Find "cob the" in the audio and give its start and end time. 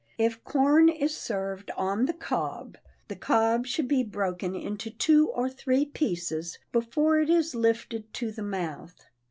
2.13-3.15